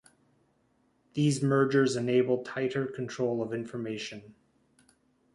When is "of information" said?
3.43-4.33